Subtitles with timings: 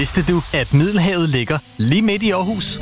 [0.00, 2.78] Vidste du, at Middelhavet ligger lige midt i Aarhus?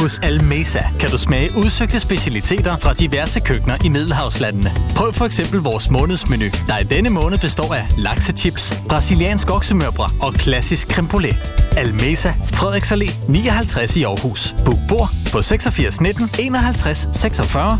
[0.00, 4.72] Hos Almesa kan du smage udsøgte specialiteter fra diverse køkkener i Middelhavslandene.
[4.96, 10.34] Prøv for eksempel vores månedsmenu, der i denne måned består af laksechips, brasiliansk oksemørbrad og
[10.34, 11.36] klassisk creme brulee.
[11.76, 14.54] Almesa, Frederiks Allé 59 i Aarhus.
[14.64, 17.78] Book bord på 86 19 51 46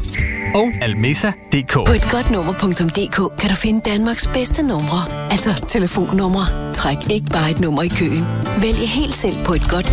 [0.54, 1.72] og almesa.dk.
[1.72, 5.30] På et godt nummer.dk kan du finde Danmarks bedste numre.
[5.30, 6.72] Altså telefonnumre.
[6.74, 8.26] Træk ikke bare et nummer i køen.
[8.62, 9.92] Vælg helt selv på et godt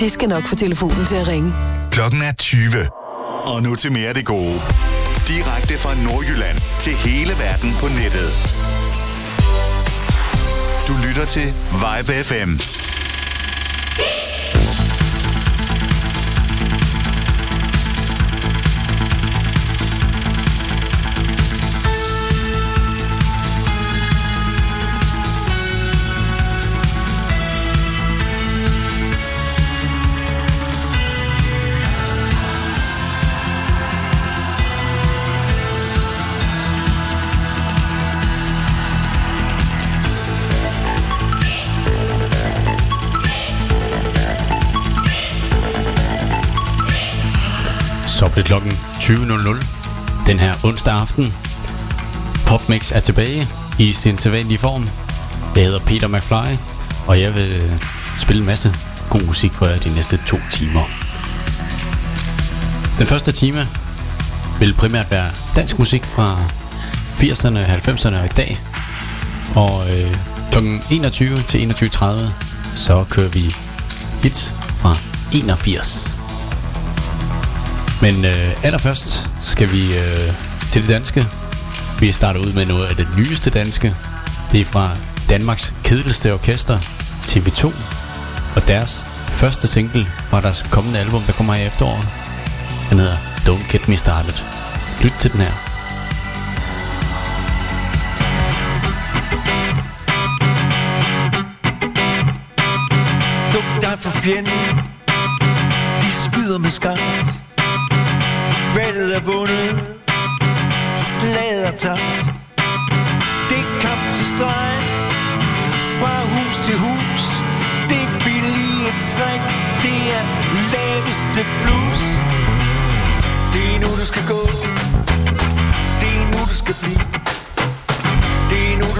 [0.00, 1.52] det skal nok få telefonen til at ringe.
[1.90, 2.88] Klokken er 20.
[3.46, 4.60] Og nu til mere af det gode.
[5.28, 8.30] Direkte fra Nordjylland til hele verden på nettet.
[10.88, 11.46] Du lytter til
[11.82, 12.50] Vibe FM.
[48.40, 51.34] Det er klokken 20.00 den her onsdag aften.
[52.46, 54.88] Popmix er tilbage i sin sædvanlige form.
[55.54, 56.56] Jeg hedder Peter McFly,
[57.06, 57.78] og jeg vil
[58.18, 58.74] spille en masse
[59.10, 60.80] god musik for jer de næste to timer.
[62.98, 63.66] Den første time
[64.58, 66.38] vil primært være dansk musik fra
[67.18, 68.58] 80'erne, 90'erne og i dag.
[69.56, 70.16] Og øh,
[70.52, 70.58] kl.
[70.90, 72.04] 21 til 21.30,
[72.76, 73.54] så kører vi
[74.22, 74.96] hits fra
[75.32, 76.19] 81.
[78.02, 80.32] Men øh, allerførst skal vi øh,
[80.72, 81.26] til det danske.
[82.00, 83.94] Vi starter ud med noget af det nyeste danske.
[84.52, 84.96] Det er fra
[85.28, 86.78] Danmarks kedeligste orkester,
[87.22, 87.66] TV2.
[88.56, 89.04] Og deres
[89.40, 92.08] første single fra deres kommende album, der kommer her i efteråret.
[92.90, 94.34] Den hedder Don't Get Me Started.
[95.02, 95.52] Lyt til den her.
[103.52, 104.52] Duk dig for fjenden
[106.00, 107.39] De skyder med skarpt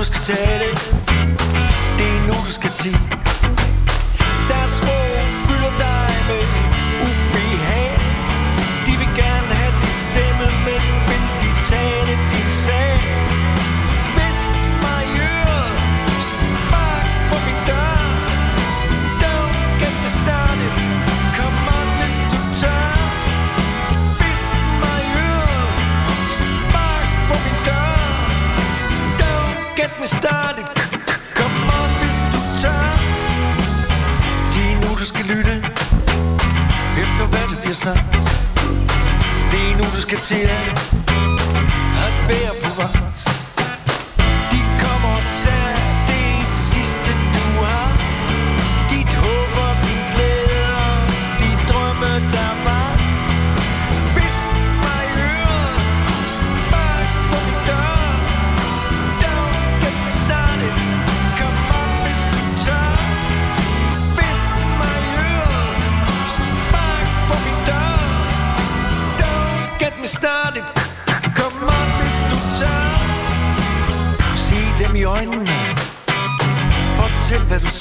[0.01, 1.00] Det er nu
[40.11, 40.51] Det er nu, du skal til
[42.05, 43.00] at være på vagt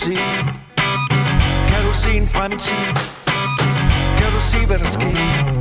[0.09, 0.15] se?
[1.69, 2.73] Kan du se en fremtid
[4.17, 5.58] Kan du se hvad der sker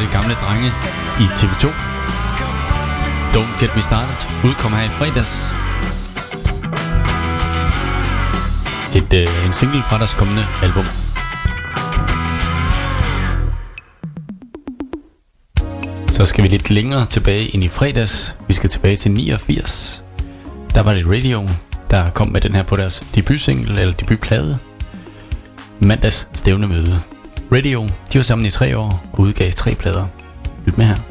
[0.00, 0.68] de gamle drenge
[1.20, 1.64] i TV2.
[3.34, 5.32] Don't Get Me Started udkom her i fredags.
[8.94, 10.84] Et, øh, en single fra deres kommende album.
[16.08, 18.34] Så skal vi lidt længere tilbage ind i fredags.
[18.48, 20.04] Vi skal tilbage til 89.
[20.74, 21.48] Der var det Radio,
[21.90, 24.58] der kom med den her på deres debutsingle, eller debutplade.
[25.80, 27.00] Mandags stævnemøde.
[27.52, 27.82] Radio,
[28.12, 30.06] de var sammen i tre år og udgav tre plader.
[30.66, 31.09] Lyt med her.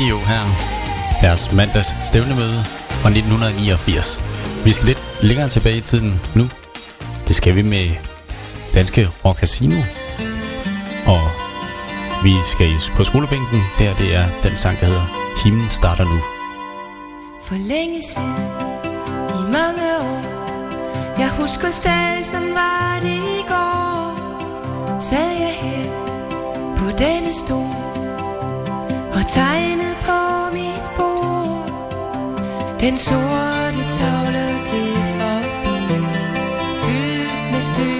[0.00, 0.44] Radio her.
[1.20, 4.20] Deres mandags stævnemøde fra 1989.
[4.64, 6.48] Vi skal lidt længere tilbage i tiden nu.
[7.28, 7.90] Det skal vi med
[8.74, 9.76] Danske Rock Casino.
[11.06, 11.22] Og
[12.24, 13.60] vi skal på skolebænken.
[13.78, 16.18] Der det er den sang, der hedder Timen starter nu.
[17.42, 18.46] For længe siden,
[19.40, 20.20] i mange år
[21.18, 25.84] Jeg husker stadig, som var det i går Sad jeg her
[26.76, 27.89] på denne stol
[29.20, 30.20] og tegnet på
[30.52, 31.68] mit bord.
[32.80, 35.98] Den sorte tavle gik forbi
[36.82, 37.99] Fyldt med styr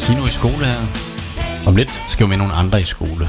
[0.00, 0.80] Casino i skole her.
[1.66, 3.28] Om lidt skal vi med nogle andre i skole.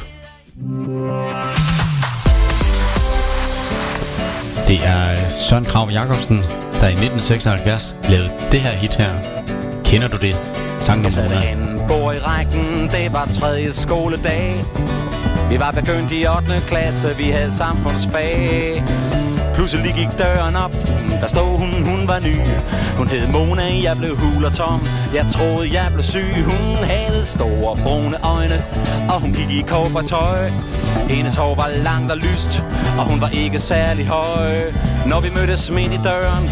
[4.68, 6.38] Det er Søren Krav Jacobsen,
[6.82, 9.14] der i 1976 lavede det her hit her.
[9.84, 10.36] Kender du det?
[10.80, 14.66] Sang Jeg nummer ved anden bord i rækken, det var tredje skoledag.
[15.50, 16.62] Vi var begyndt i 8.
[16.68, 18.84] klasse, vi havde samfundsfag.
[19.56, 20.72] Pludselig gik døren op,
[21.22, 22.36] der stod hun, hun var ny.
[22.98, 24.86] Hun hed Mona, jeg blev hul og tom.
[25.14, 26.36] Jeg troede, jeg blev syg.
[26.46, 28.64] Hun havde store brune øjne,
[29.10, 29.64] og hun gik i
[30.06, 30.50] tøj.
[31.10, 32.64] Hendes hår var langt og lyst,
[32.98, 34.52] og hun var ikke særlig høj.
[35.06, 36.50] Når vi mødtes midt i døren,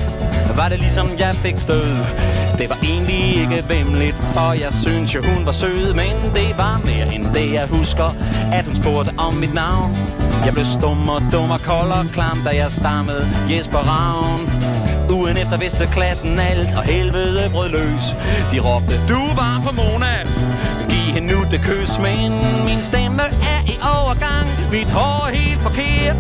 [0.56, 1.96] var det ligesom jeg fik stød.
[2.58, 5.94] Det var egentlig ikke vemmeligt, for jeg synes jo hun var sød.
[5.94, 8.16] Men det var mere end det jeg husker,
[8.54, 9.98] at hun spurgte om mit navn.
[10.46, 14.49] Jeg blev stum og dum og kold og klam, da jeg stammede Jesper Ravn.
[15.30, 18.16] Ugen efter vidste klassen alt, og helvede brød løs.
[18.52, 20.16] De råbte, du var på Mona.
[20.90, 22.32] Giv hende nu det kys, men
[22.66, 24.48] min stemme er i overgang.
[24.72, 26.18] Mit hår er helt forkert.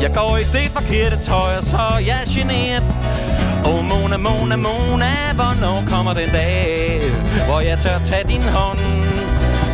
[0.00, 2.84] Jeg går i det forkerte tøj, og så er jeg generet.
[3.66, 7.00] Åh, oh, Mona, Mona, Mona, hvornår kommer den dag,
[7.46, 8.78] hvor jeg tør tage din hånd,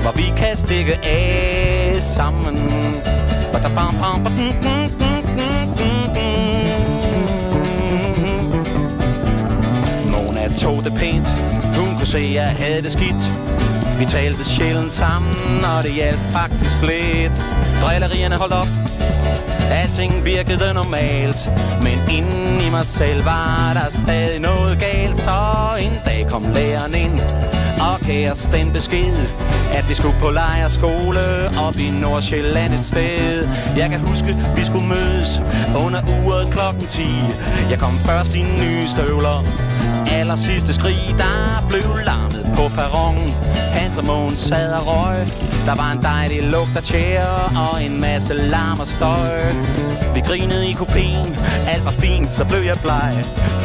[0.03, 2.57] hvor vi kan stikke af sammen.
[3.53, 4.74] Mona
[10.85, 11.29] det pænt,
[11.77, 13.23] hun kunne se, at jeg havde det skidt.
[13.99, 17.45] Vi talte sjældent sammen, og det hjalp faktisk lidt.
[17.83, 18.69] Drillerierne holdt op,
[19.71, 21.51] Alting virkede normalt.
[21.83, 25.19] Men inden i mig selv var der stadig noget galt.
[25.19, 25.31] Så
[25.81, 27.21] en dag kom læreren ind
[27.81, 29.27] Og kæreste den besked
[29.73, 31.21] At vi skulle på lejerskole
[31.67, 33.49] Op i Nordsjælland et sted.
[33.77, 35.43] Jeg kan huske, vi skulle mødes
[35.85, 37.03] Under uret klokken 10
[37.71, 39.45] Jeg kom først i nye støvler
[40.25, 43.31] aller sidste skrig, der blev larmet på perronen.
[43.77, 45.19] Hans og Måns sad og røg.
[45.67, 49.53] Der var en dejlig lugt af tjære og en masse larm og støj.
[50.15, 51.27] Vi grinede i kopien,
[51.73, 53.15] alt var fint, så blev jeg bleg.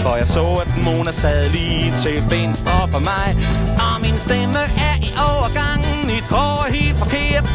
[0.04, 3.28] For jeg så, at Mona sad lige til venstre for mig.
[3.86, 7.46] Og min stemme er i overgang, mit hår er helt forkert.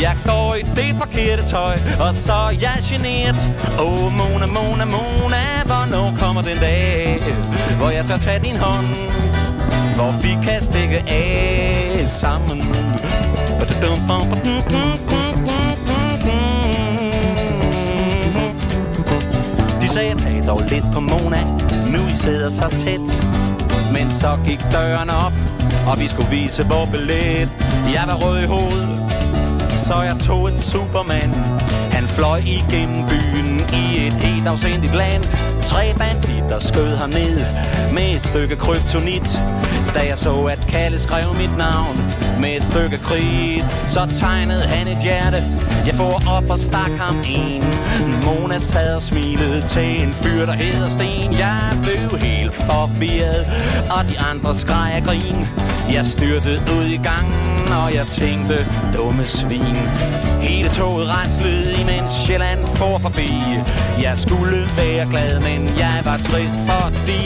[0.00, 3.36] Jeg går i det forkerte tøj, og så er jeg generet.
[3.78, 5.83] Åh, oh, Mona, Mona, Mona, hvor
[6.34, 7.22] kommer den dag,
[7.76, 8.86] hvor jeg tør tage din hånd,
[9.94, 12.58] hvor vi kan stikke af sammen.
[19.80, 21.44] De sagde, tag dog lidt på Mona,
[21.86, 23.26] nu I sidder så tæt.
[23.92, 25.32] Men så gik døren op,
[25.86, 27.52] og vi skulle vise vores billet.
[27.92, 29.02] Jeg var rød i hovedet,
[29.70, 31.30] så jeg tog en Superman.
[31.90, 35.24] Han fløj igennem byen i et helt afsindigt land.
[35.64, 37.40] Tre banditter skød ham ned
[37.92, 39.42] med et stykke kryptonit.
[39.94, 41.96] Da jeg så, at Kalle skrev mit navn
[42.40, 45.42] med et stykke kridt, så tegnede han et hjerte.
[45.86, 47.64] Jeg får op og stak ham en.
[48.24, 51.32] Mona sad og smilede til en fyr, der hedder Sten.
[51.32, 53.52] Jeg blev helt forvirret,
[53.90, 55.46] og de andre skreg af grin.
[55.92, 59.76] Jeg styrtede ud i gangen, og jeg tænkte, dumme svin.
[60.40, 63.30] Hele toget rejslede, imens Sjælland for forbi.
[64.02, 67.24] Jeg skulle være glad, men jeg var trist, fordi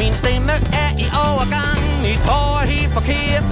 [0.00, 1.78] min stemme er i overgang.
[2.06, 3.44] Mit hår er helt forkert.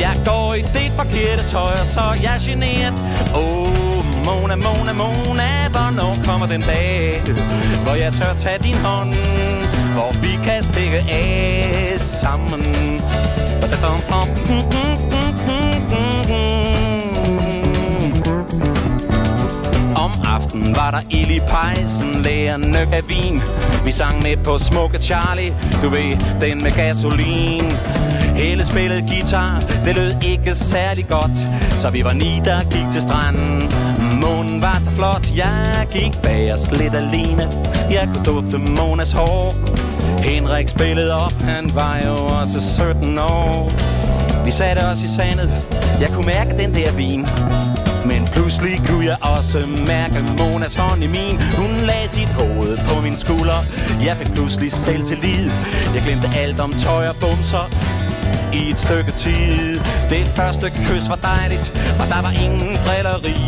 [0.00, 2.94] Jeg går i det forkerte tøj, og så er jeg generet.
[3.34, 7.20] Åh, oh, Mona, Mona, Mona, hvornår kommer den dag,
[7.84, 9.14] hvor jeg tør tage din hånd,
[9.94, 12.62] hvor vi kan stikke af sammen.
[14.10, 14.28] Om
[20.24, 22.54] aften var der ild i pejsen, læger
[22.92, 23.42] af vin.
[23.84, 27.72] Vi sang med på Smukke Charlie, du ved, den med gasolin.
[28.36, 31.36] Hele spillet guitar, det lød ikke særlig godt,
[31.76, 33.72] så vi var ni, der gik til stranden.
[34.20, 37.50] Månen var så flot, jeg gik bag os lidt alene.
[37.90, 39.52] Jeg kunne dufte Monas hår.
[40.22, 43.72] Henrik spillede op, han var jo også 17 år.
[44.44, 45.50] Vi satte os i sandet,
[46.00, 47.26] jeg kunne mærke den der vin.
[48.36, 53.16] Pludselig kunne jeg også mærke Monas hånd i min Hun lagde sit hoved på min
[53.16, 53.60] skulder.
[54.04, 55.50] Jeg fik pludselig selv til lid
[55.94, 57.95] Jeg glemte alt om tøj og bumser
[58.56, 61.66] i et stykke tid Det første kys var dejligt,
[62.00, 63.38] og der var ingen drilleri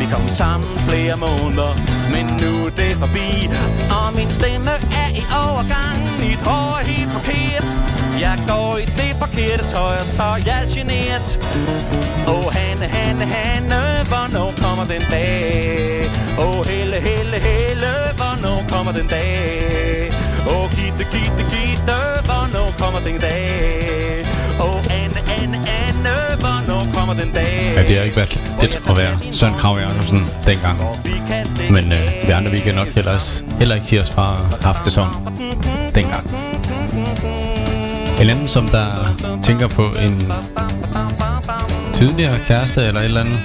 [0.00, 1.72] Vi kom sammen flere måneder,
[2.14, 3.30] men nu er det forbi
[3.98, 7.66] Og min stemme er i overgang, mit hår er helt forkert
[8.24, 11.28] Jeg går i det forkerte tøj, og så er jeg generet
[12.28, 16.04] Åh, oh, Hanne, Hanne, Hanne, hvornår kommer den dag?
[16.38, 20.10] Åh, oh, Helle, Helle, Helle, hvornår kommer den dag?
[20.46, 24.39] Åh, oh, Gitte, Gitte, Gitte, hvornår kommer den dag?
[26.70, 29.78] Åh, oh, kommer den dag Ja, det har ikke været let at være Søren Krav
[29.78, 30.78] Jacobsen dengang.
[31.70, 34.92] Men øh, vi andre, vi kan nok ellers heller ikke sige os fra haft det
[34.92, 35.12] sådan
[35.94, 36.30] dengang.
[38.20, 38.90] En anden, som der
[39.42, 40.32] tænker på en
[41.92, 43.38] tidligere kæreste eller et eller andet,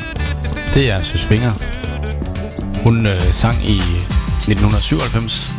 [0.73, 1.27] det er Søs
[2.83, 5.51] Hun øh, sang i 1997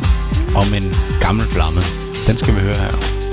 [0.55, 1.79] om en gammel flamme.
[2.27, 3.26] Den skal vi høre her.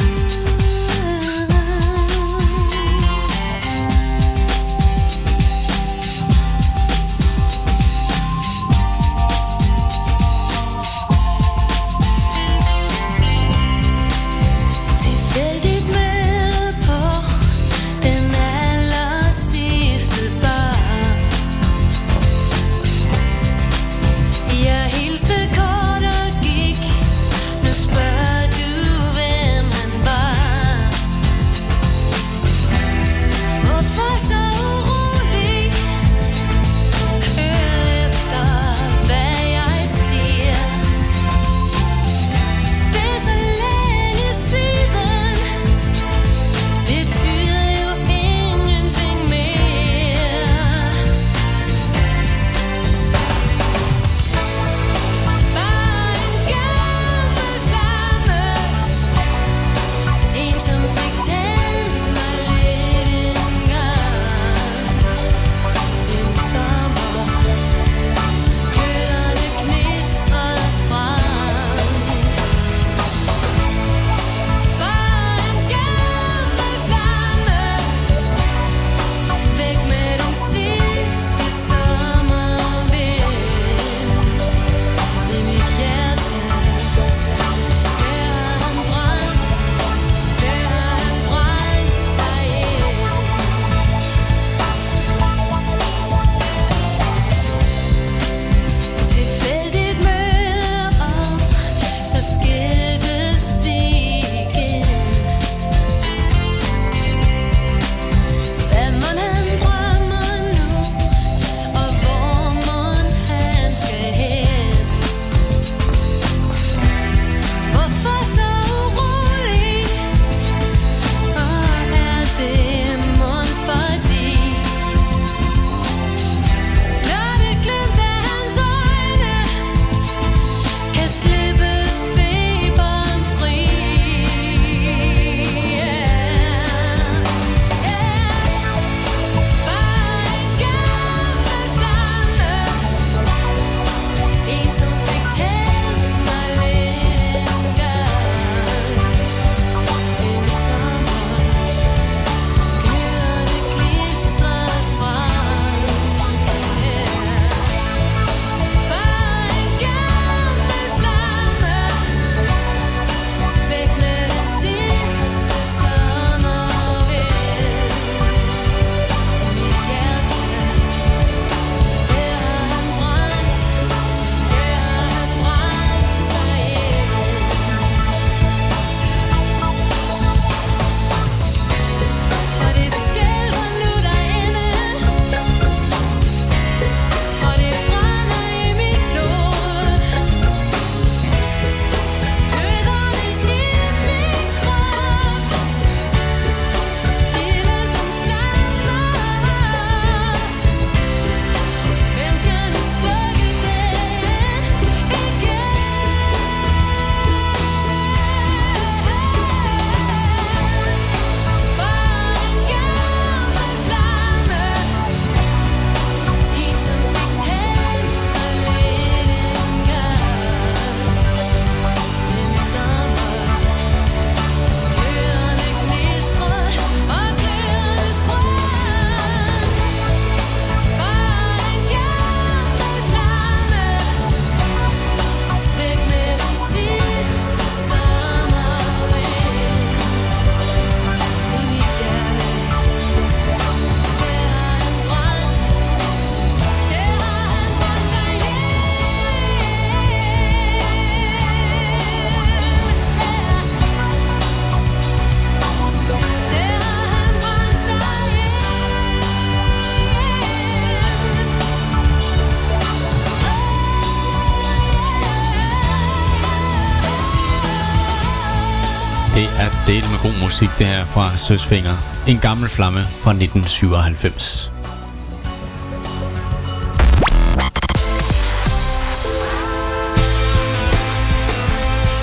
[269.35, 271.97] Det er del med god musik, det her fra Søsfinger.
[272.27, 274.71] En gammel flamme fra 1997.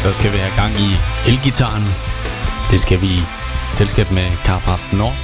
[0.02, 0.90] Så skal vi have gang i
[1.28, 1.84] elgitaren.
[2.72, 3.22] Det skal vi i
[3.72, 5.16] selskab med Carpath Nord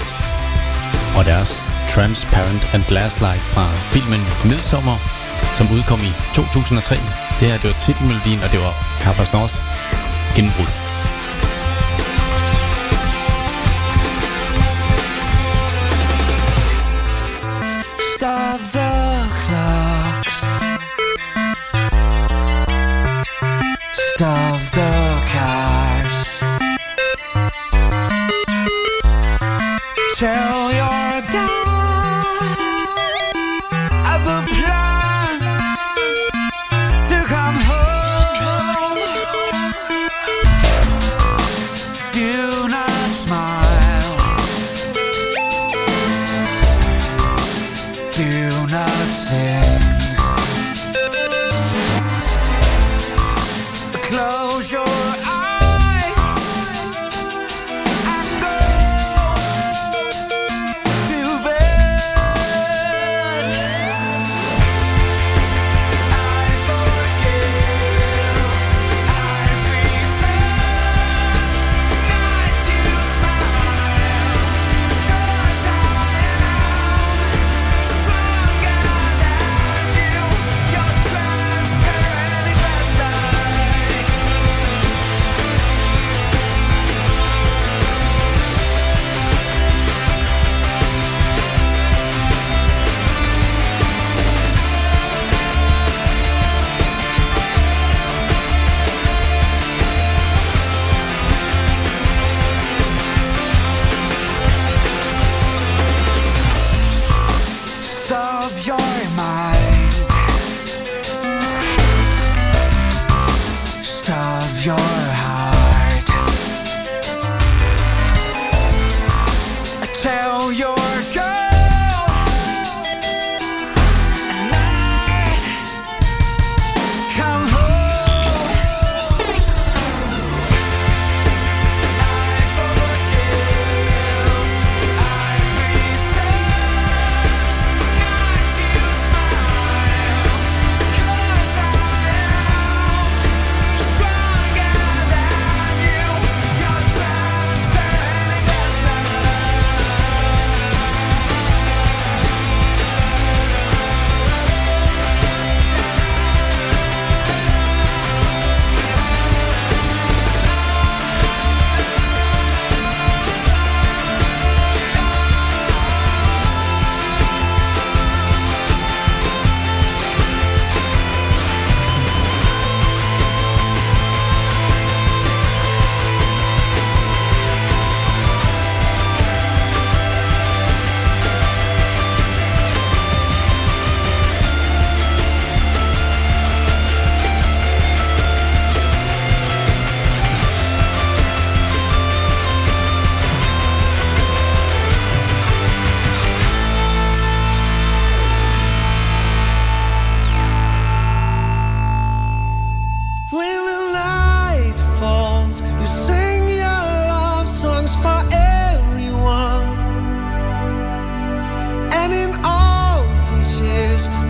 [1.18, 4.98] og deres Transparent and Glasslight fra filmen Midsommer,
[5.58, 6.96] som udkom i 2003.
[7.40, 9.64] Det her, det var titelmelodien, og det var Carpath Nords
[10.36, 10.87] gennembrud.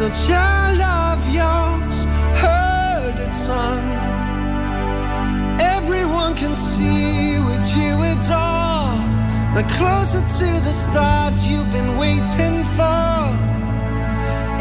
[0.08, 2.06] a child of yours
[2.42, 3.84] heard it sung.
[5.60, 8.96] Everyone can see what you adore.
[9.58, 13.18] The closer to the start you've been waiting for.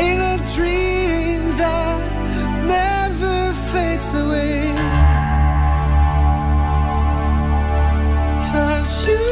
[0.08, 2.02] In a dream that
[2.76, 3.36] never
[3.70, 4.74] fades away.
[8.50, 9.25] Cause you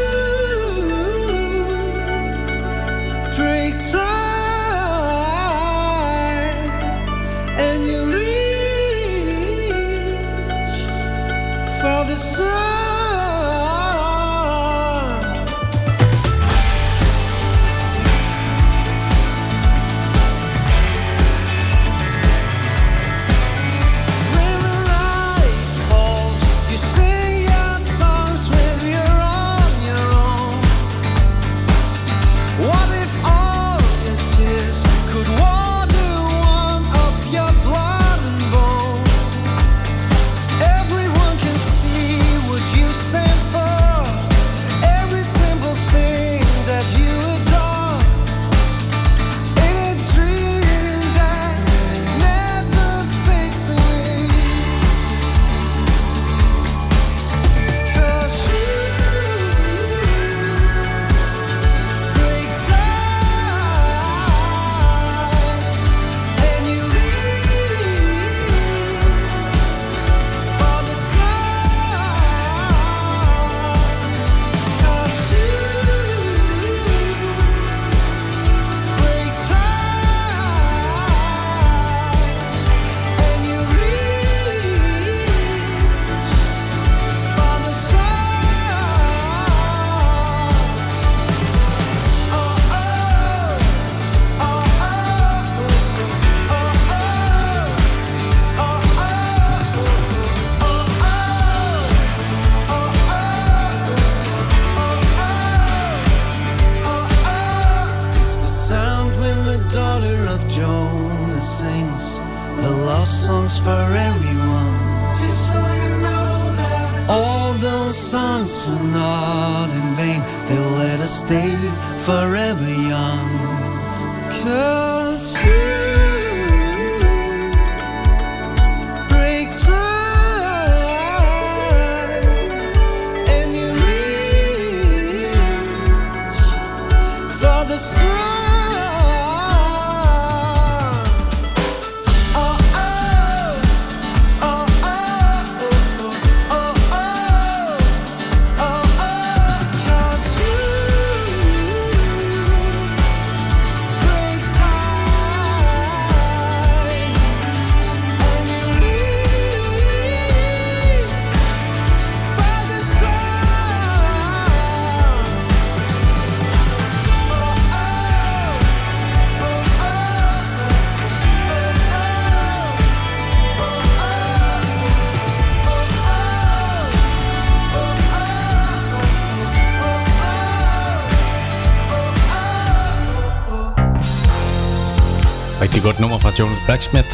[185.85, 187.13] godt nummer fra Jonas Blacksmith.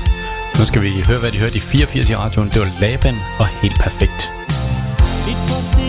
[0.59, 2.49] Nu skal vi høre, hvad de hørte i 84 i radioen.
[2.49, 4.21] Det var Laban og helt perfekt.
[5.33, 5.80] It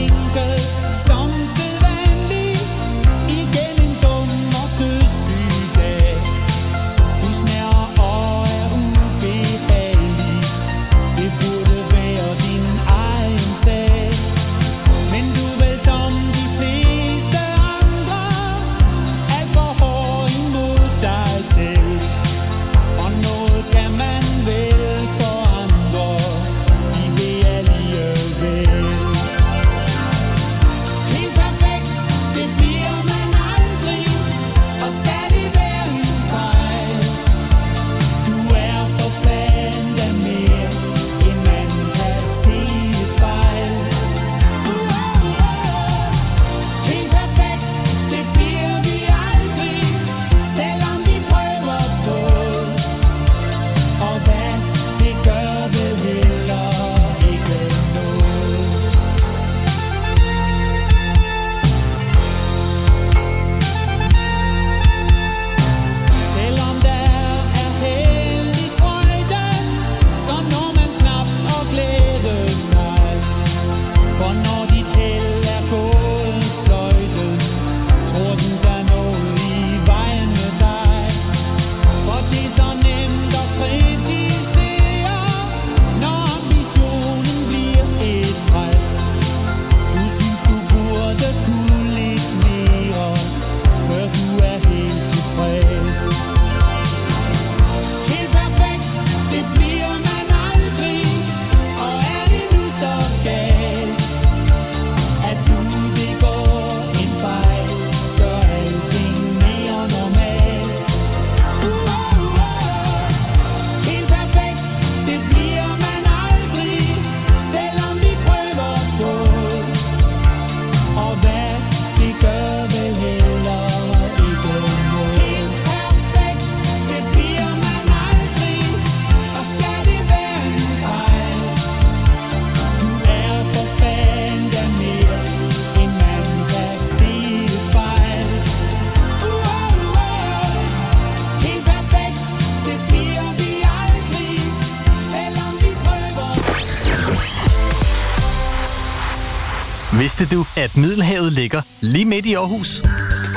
[150.41, 152.81] du, at Middelhavet ligger lige midt i Aarhus?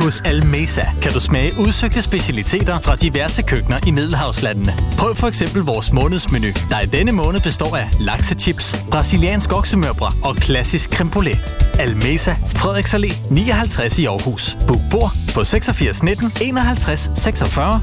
[0.00, 4.74] Hos Almesa kan du smage udsøgte specialiteter fra diverse køkkener i Middelhavslandene.
[4.98, 10.36] Prøv for eksempel vores månedsmenu, der i denne måned består af laksechips, brasiliansk oksemørbra og
[10.36, 11.40] klassisk creme brulee.
[11.78, 14.56] Almesa, Frederiks Allé 59 i Aarhus.
[14.68, 17.80] Book bord på 86 19 51 46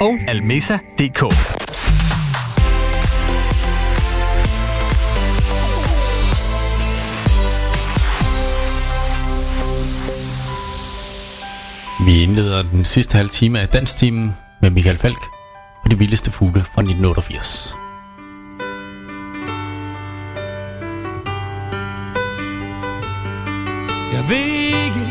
[0.00, 1.57] og almesa.dk.
[12.08, 15.22] Vi indleder den sidste halve time af Danstimen med Michael Falk
[15.84, 17.74] og det vildeste fugle fra 1988.
[24.12, 24.50] Jeg ved
[24.84, 25.04] ikke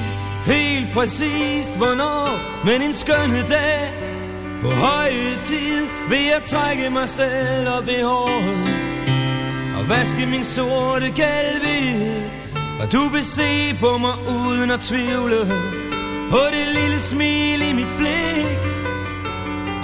[0.45, 2.27] helt præcist hvornår,
[2.65, 3.79] men en skønne dag.
[4.61, 8.59] På høje tid vil jeg trække mig selv op i håret
[9.77, 11.77] Og vaske min sorte kalve
[12.81, 15.76] Og du vil se på mig uden at tvivle.
[16.29, 18.59] På det lille smil i mit blik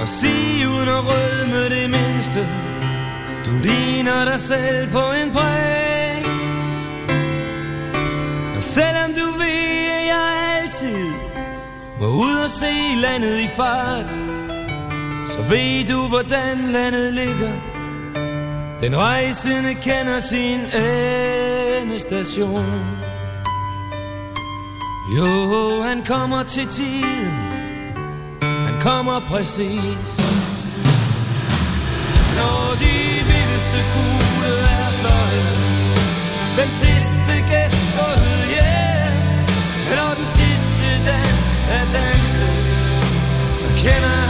[0.01, 2.41] Og sig uden at rødme det mindste
[3.45, 6.25] Du ligner dig selv på en prik
[8.57, 10.25] Og selvom du ved, at jeg
[10.61, 11.05] altid
[11.99, 14.13] Må ud og se landet i fart
[15.27, 17.53] Så ved du, hvordan landet ligger.
[18.81, 21.99] Den rejsende kender sin endestation.
[21.99, 23.12] station
[25.07, 27.33] jo, han kommer til tiden.
[28.41, 30.11] Han kommer præcis.
[32.39, 32.95] Når de
[33.29, 35.55] vildeste fugle er fløjet
[36.59, 39.15] Den sidste gæst gået hjem
[39.91, 41.43] Når den sidste dans
[41.77, 42.57] er danset
[43.59, 44.22] Så kender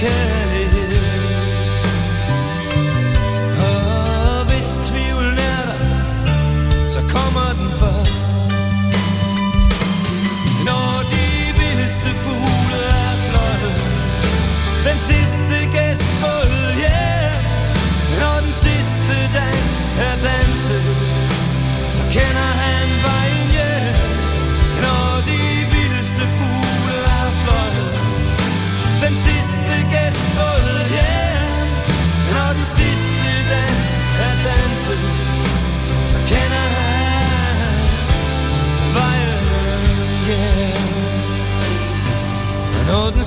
[0.00, 0.39] care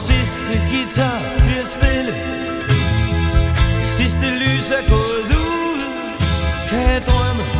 [0.08, 2.14] sidste guitar bliver stille.
[3.82, 5.80] Det sidste lys er gået ud.
[6.70, 7.53] Kan jeg drømme?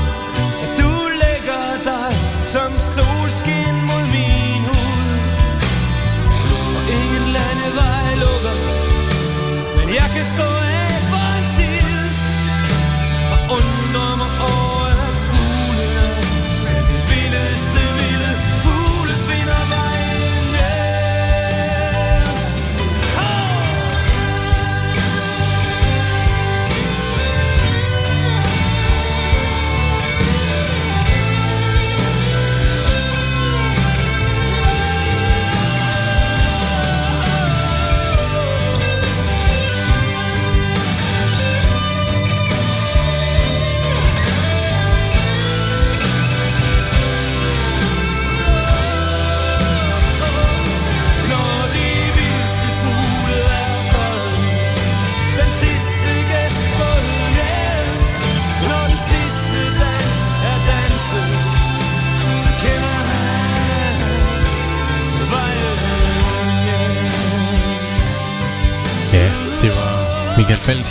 [70.44, 70.86] Michael Falk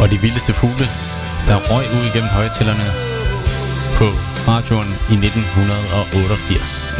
[0.00, 0.86] og de vildeste fugle,
[1.48, 2.86] der røg ud igennem højtællerne
[3.98, 4.04] på
[4.50, 6.94] radioen i 1988.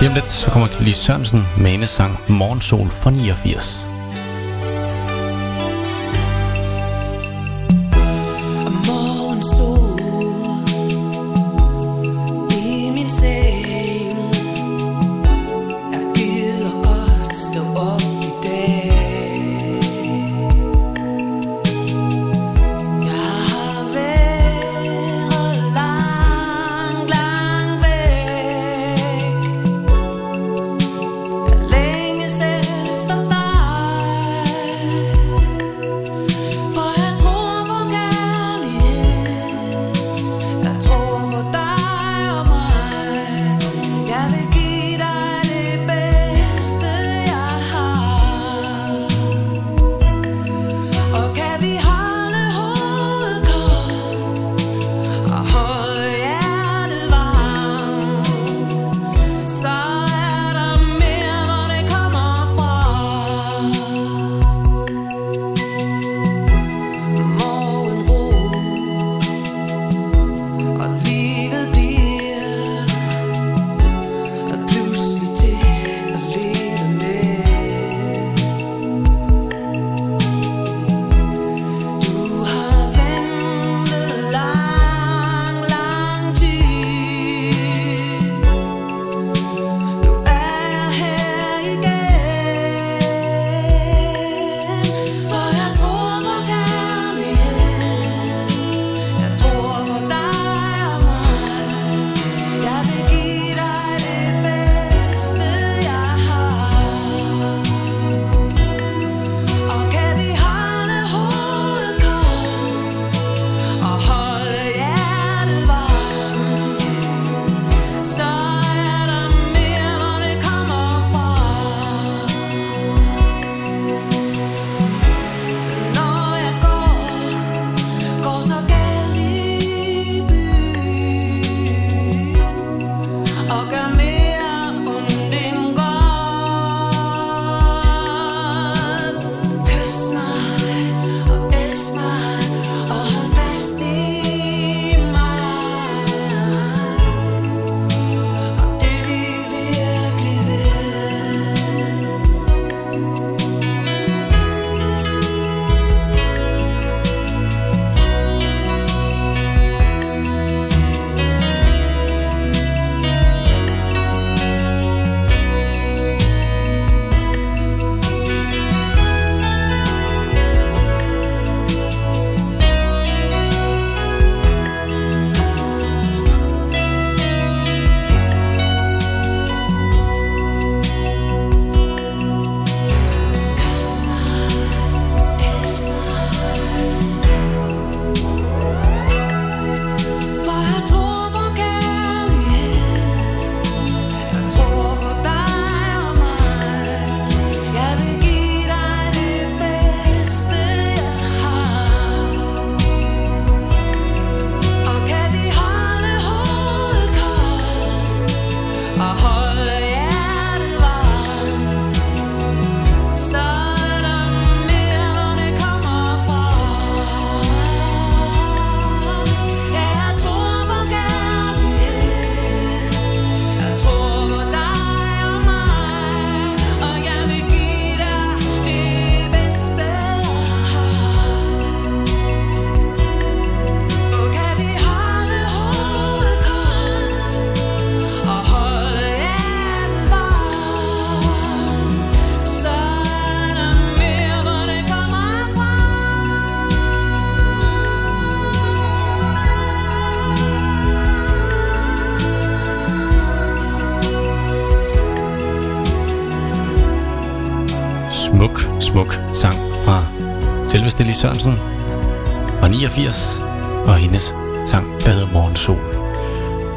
[0.00, 3.85] Lige om lidt, så kommer Lise Sørensen med sang Morgensol fra 89.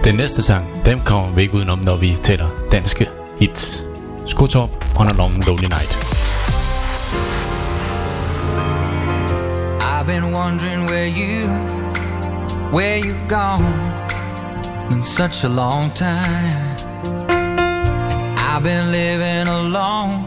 [0.10, 3.84] Den næste sang, dem kommer vi ikke udenom, når vi taler danske hits.
[4.26, 5.98] Skotorp on a long lonely night.
[9.82, 11.48] I've been wondering where you,
[12.72, 13.66] where you've gone
[14.92, 16.76] in such a long time.
[18.50, 20.26] I've been living alone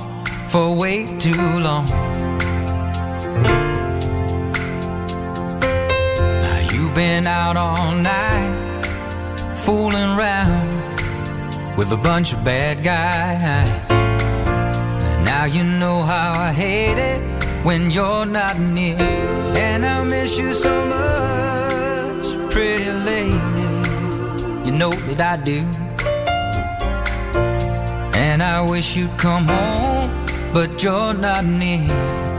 [0.49, 1.87] for way too long.
[6.43, 8.62] Now you've been out all night,
[9.65, 13.89] fooling around with a bunch of bad guys.
[15.25, 17.23] Now you know how I hate it
[17.65, 18.99] when you're not near.
[18.99, 24.67] And I miss you so much, pretty lady.
[24.67, 25.61] You know that I do.
[28.19, 32.32] And I wish you'd come home, but you're not near.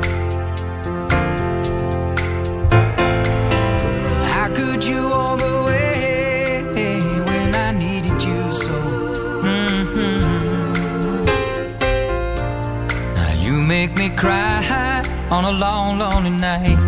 [14.23, 16.82] Cry on a long, lonely night.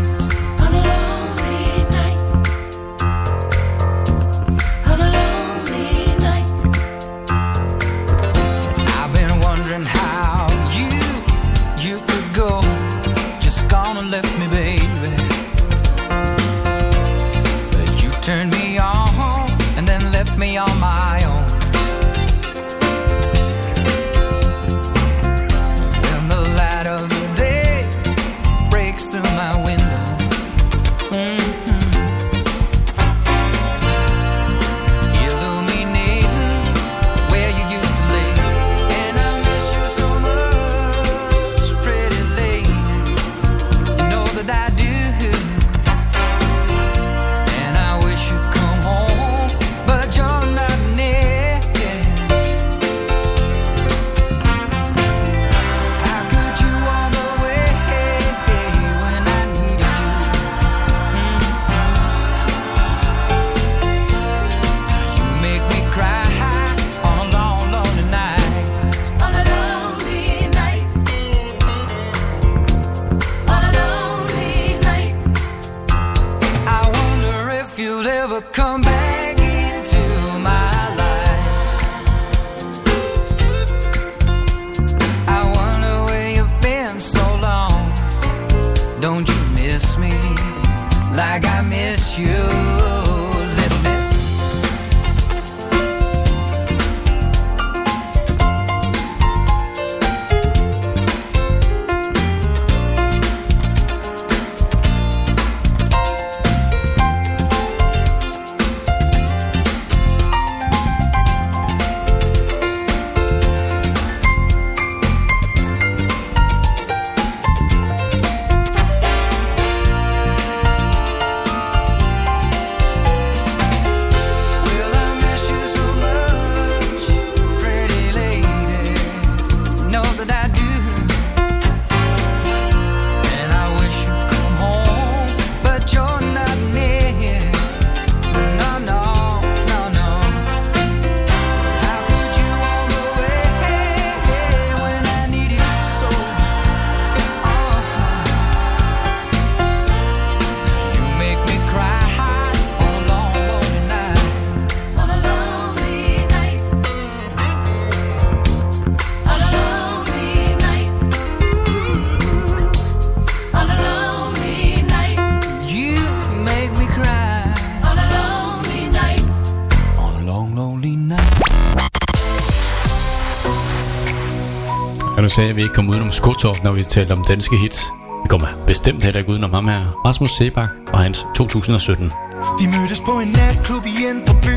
[175.36, 177.80] Sagde jeg, at vi ikke kom udenom Skotorp, når vi talte om danske hits.
[178.24, 179.82] Vi kommer bestemt heller ikke udenom ham her.
[180.06, 182.12] Rasmus Sebak og hans 2017.
[182.60, 184.56] De mødtes på en natklub i Indre By.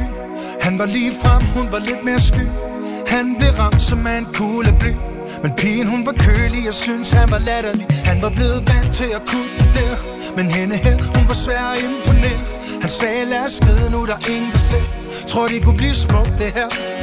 [0.66, 2.46] Han var lige frem, hun var lidt mere sky.
[3.14, 4.92] Han blev ramt som en kugle bly.
[5.42, 7.86] Men pigen hun var kølig og synes han var latterlig.
[8.10, 9.94] Han var blevet vant til at kunne det der
[10.36, 12.40] Men hende her, hun var svær at imponere.
[12.82, 14.84] Han sagde lad os skride nu, der er ingen der ser.
[15.30, 16.97] Tror det kunne blive smukt det her.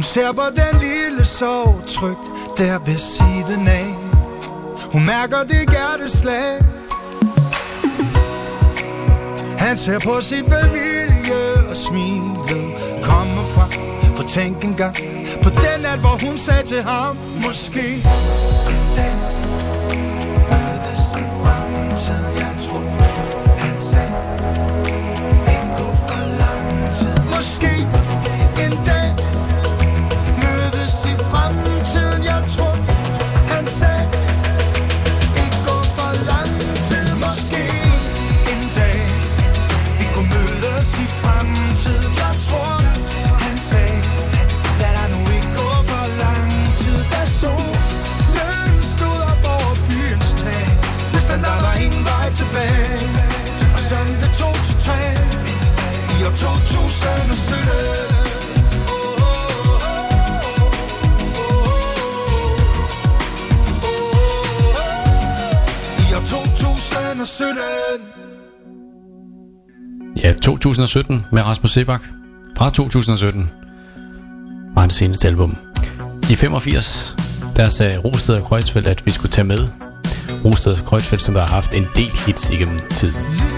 [0.00, 2.26] Hun ser på den lille sov trygt
[2.58, 3.94] der ved siden af.
[4.92, 6.52] Hun mærker det hjerteslag.
[9.58, 12.62] Han ser på sin familie og smiler
[13.02, 13.68] kommer fra
[14.16, 14.96] For tænk engang
[15.42, 17.86] på den nat, hvor hun sagde til ham Måske
[67.20, 68.06] 2017.
[70.16, 72.02] Ja, 2017 med Rasmus Sebak.
[72.56, 73.50] Fra 2017
[74.74, 75.56] var det seneste album.
[76.30, 77.16] I 85,
[77.56, 79.68] der sagde Rosted og Kreuzfeldt, at vi skulle tage med.
[80.44, 83.49] Rosted og Kreuzfeldt, som der har haft en del hits igennem tiden.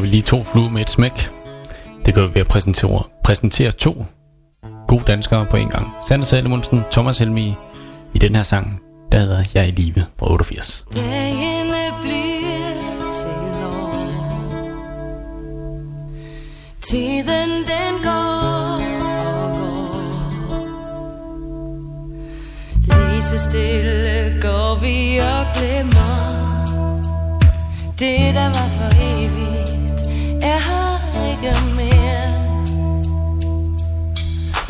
[0.00, 1.30] Slår vi lige to fluer med et smæk.
[2.06, 4.04] Det gør vi ved at præsentere, præsentere to
[4.88, 5.88] gode danskere på en gang.
[6.08, 7.54] Sander Salomonsen, Thomas Helmi
[8.14, 8.80] i den her sang,
[9.12, 10.84] der hedder Jeg er i live fra 88.
[10.94, 11.72] Dagene
[12.02, 13.28] bliver til
[13.64, 14.08] år
[16.80, 18.80] Tiden den går
[19.36, 20.00] og går
[22.84, 26.28] Lige så stille går vi og glemmer
[27.98, 29.39] Det der var for evigt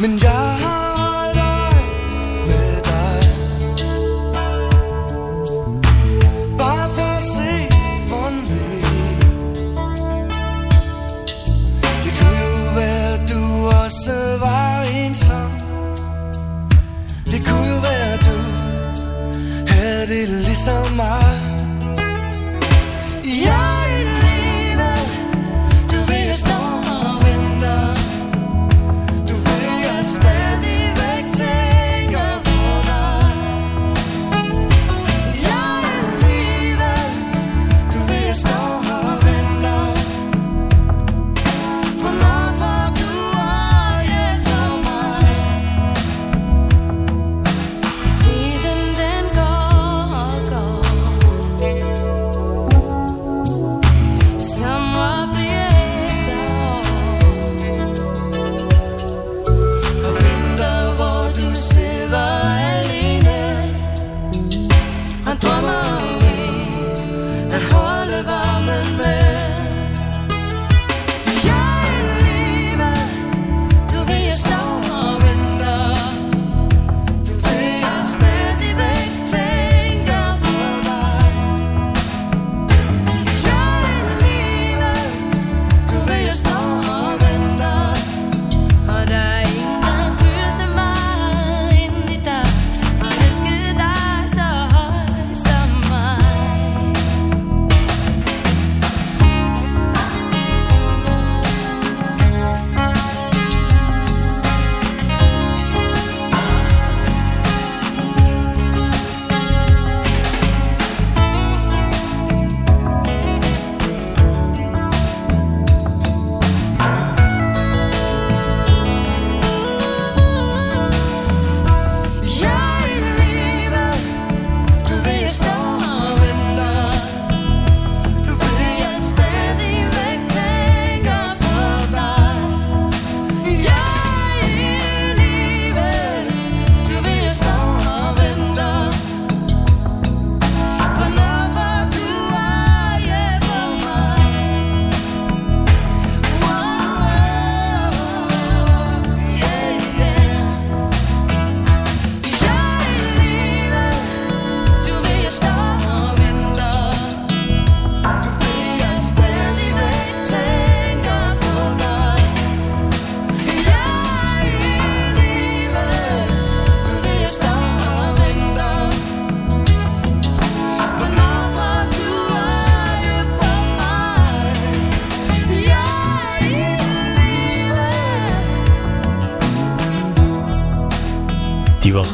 [0.01, 0.80] Men jeg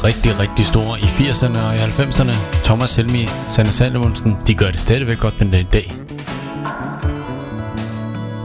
[0.07, 2.63] rigtig, rigtig store i 80'erne og i 90'erne.
[2.65, 5.93] Thomas Helmi, Sanne Salomonsen, de gør det stadigvæk godt den dag i dag.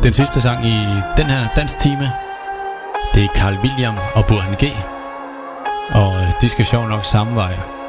[0.04, 0.78] Den sidste sang i
[1.18, 2.12] den her danstime,
[3.16, 4.64] det er Carl William og Burhan G.
[5.92, 7.81] Og øh, de skal sjov nok samme vej.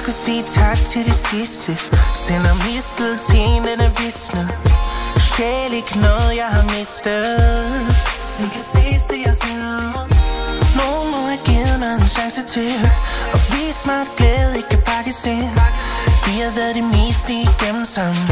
[0.00, 1.76] Jeg kunne sige tak til det sidste.
[2.14, 4.48] Sender mistet til den er visne.
[5.30, 7.36] Sjæl ikke noget, jeg har mistet.
[8.38, 10.08] Det kan ses, det jeg finder.
[10.80, 12.72] Nogen må have givet mig en chance til
[13.32, 15.50] Og vise mig, at glæde ikke kan pakkes ind.
[16.26, 18.24] Vi har været det meste igennem sammen.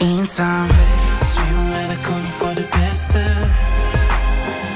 [0.00, 0.68] Ensom
[1.32, 3.20] Tvivl er der kun for det bedste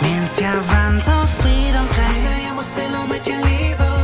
[0.03, 3.95] Mens jeg vandrer frit omkring Minder jeg mig selv om, at jeg lever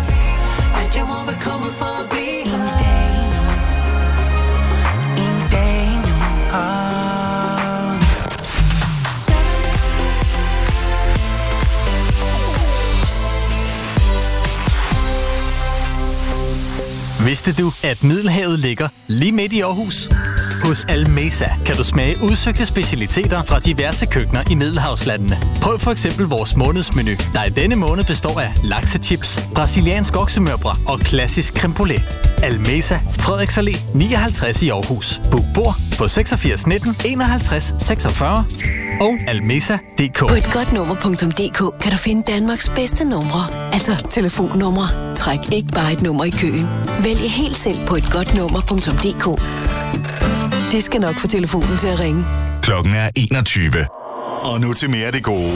[0.83, 3.43] At jeg må være kommet for at blive En dag nu
[5.27, 6.17] En dag nu
[6.63, 6.95] oh.
[17.27, 20.09] Vidste du, at Middelhavet ligger lige midt i Aarhus?
[20.65, 25.39] Hos Almesa kan du smage udsøgte specialiteter fra diverse køkkener i Middelhavslandene.
[25.63, 31.01] Prøv for eksempel vores månedsmenu, der i denne måned består af laksechips, brasiliansk oksemørbrad og
[31.01, 32.03] klassisk creme brulee.
[32.43, 35.21] Almesa, Frederiks Allé 59 i Aarhus.
[35.31, 38.45] Book bord på 86 19 51 46
[39.01, 40.19] og almesa.dk.
[40.19, 43.73] På et godt nummer.dk kan du finde Danmarks bedste numre.
[43.73, 45.15] Altså telefonnumre.
[45.17, 46.69] Træk ikke bare et nummer i køen.
[47.05, 48.05] Vælg helt selv på et
[50.75, 52.25] det skal nok få telefonen til at ringe.
[52.63, 53.73] Klokken er 21.
[54.45, 55.53] Og nu til mere af det gode.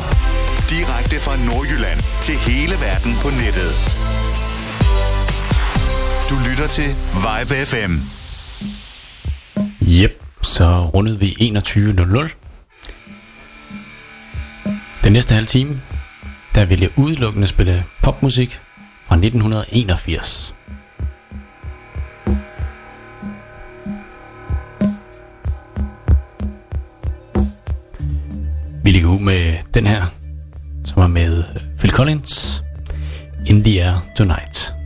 [0.71, 3.73] Direkte fra Nordjylland til hele verden på nettet.
[6.31, 6.89] Du lytter til
[7.25, 7.93] Vibe FM.
[9.89, 12.29] Yep, så rundede vi 21.00.
[15.05, 15.81] Den næste halve time,
[16.55, 18.61] der vil jeg udelukkende spille popmusik
[19.09, 20.55] fra 1981.
[28.89, 30.03] Vi ligger ud med den her,
[30.85, 31.45] som er med
[31.79, 32.63] Phil Collins,
[33.47, 34.78] In the Air Tonight.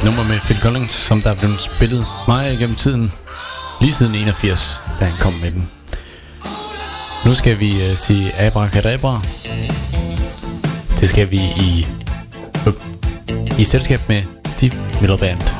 [0.00, 3.12] Et nummer med Phil Collins, som der er blevet spillet meget gennem tiden.
[3.80, 5.68] Lige siden 81, da han kom med den.
[7.24, 9.20] Nu skal vi øh, sige abracadabra.
[11.00, 11.86] Det skal vi i,
[12.66, 12.72] øh,
[13.60, 15.59] i selskab med Steve Miller Band.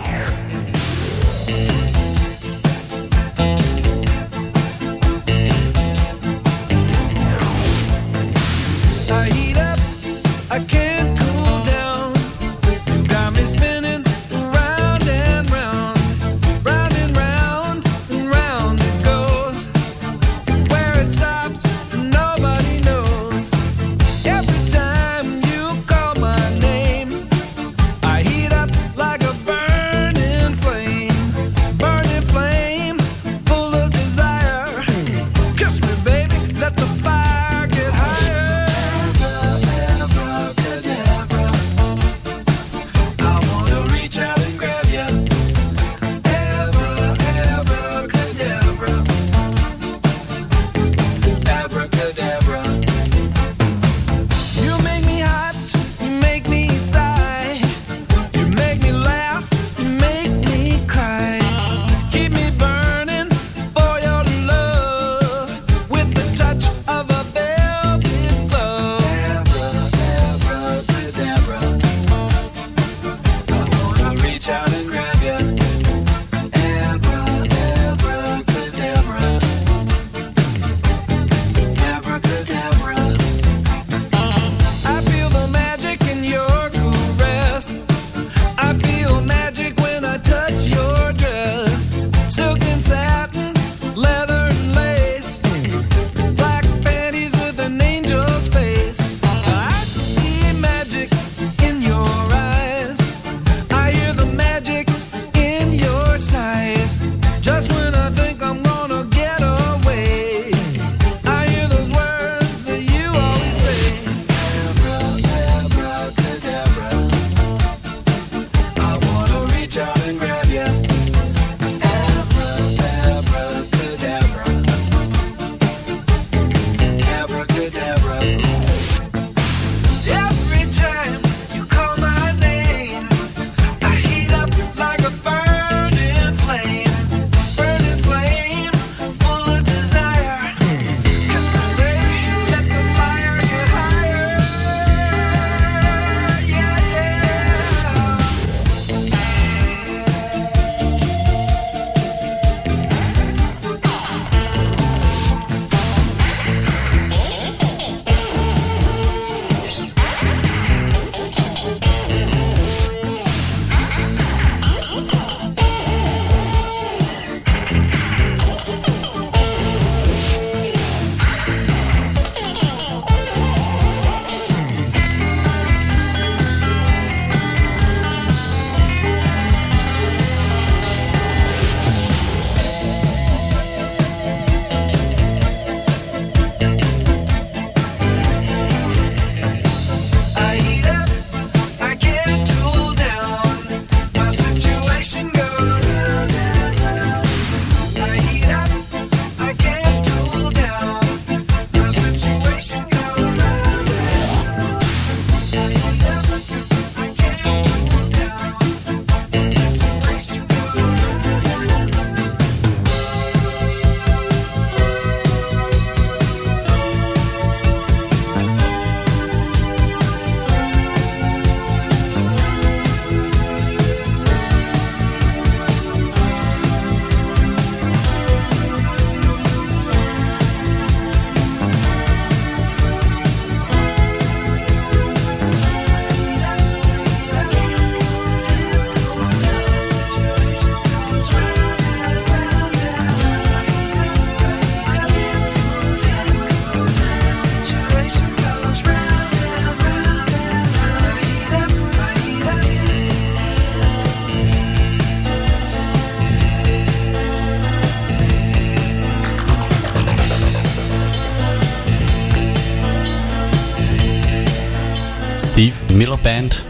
[266.01, 266.65] Miller Band.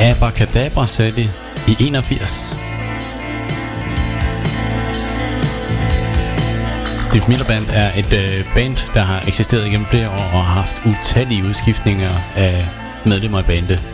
[0.00, 1.30] Abacadabra sagde de
[1.68, 2.56] i 81.
[7.04, 10.62] Steve Miller Band er et øh, band, der har eksisteret igennem flere år og har
[10.62, 12.64] haft utallige udskiftninger af
[13.04, 13.91] medlemmer i bandet.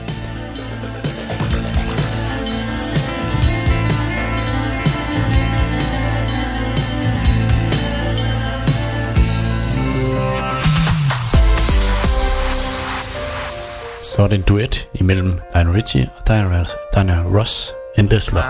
[14.18, 16.64] Så er det en duet imellem Lionel Richie og Diana,
[16.94, 18.44] Diana Ross, Endless Love.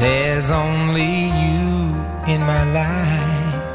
[0.00, 1.12] There's only
[1.42, 1.94] you
[2.34, 3.74] in my life,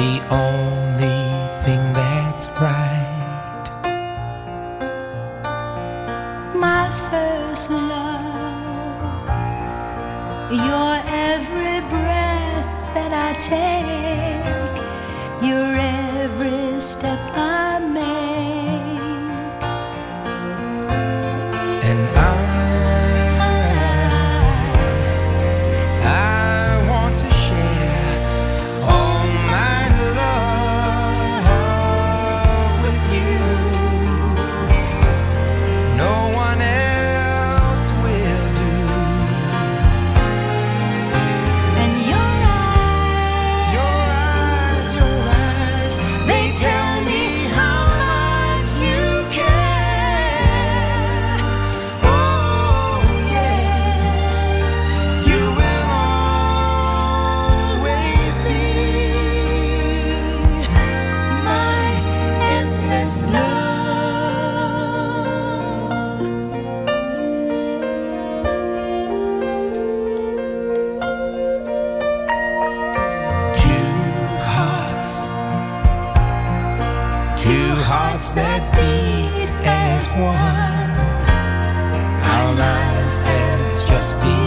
[0.00, 1.20] the only
[1.64, 3.66] thing that's right.
[6.54, 9.26] my first love.
[10.52, 10.94] Your
[11.28, 14.44] every breath that I take,
[15.48, 17.57] your every step I
[80.18, 80.90] one.
[82.34, 84.37] Our lives have just begun.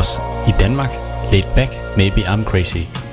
[0.00, 0.18] Os.
[0.46, 0.90] I Danmark.
[1.30, 3.09] Laid back, maybe I'm crazy.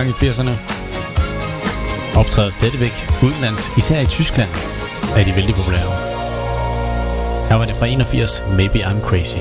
[0.00, 0.54] Gang i 80'erne.
[2.18, 4.50] Optræder stadigvæk udenlands, især i Tyskland
[5.16, 5.90] er de vældig populære.
[7.48, 9.36] Her var det fra 81, Maybe I'm Crazy.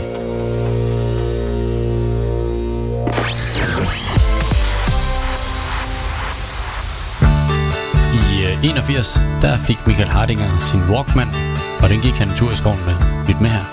[8.13, 11.29] I øh, 81, der fik Michael Hardinger sin Walkman,
[11.79, 12.95] og den gik han en tur i skoven med.
[13.27, 13.65] Lyt med her.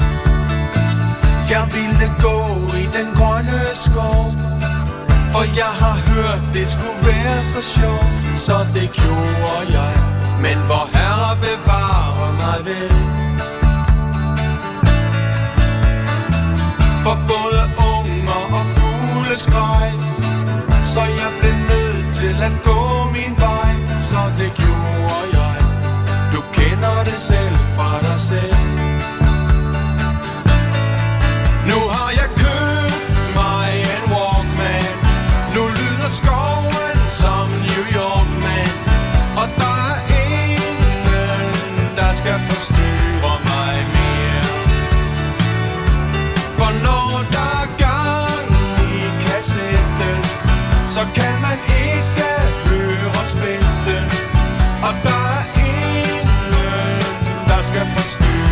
[1.50, 2.38] Jeg ville gå
[2.82, 4.55] i den grønne skov
[5.36, 9.94] for jeg har hørt, det skulle være så sjovt Så det gjorde jeg.
[10.44, 12.96] Men hvor herre bevarer mig vel.
[17.04, 17.62] For både
[17.94, 19.92] unger og fugle skreg
[20.82, 22.80] Så jeg blev nødt til at gå
[23.16, 23.72] min vej.
[24.00, 25.56] Så det gjorde jeg.
[26.34, 28.85] Du kender det selv fra dig selv.
[50.96, 52.30] Så kan man ikke
[52.68, 54.04] høre spilten
[54.82, 56.28] Og der er ingen,
[57.48, 58.45] der skal forstyrre.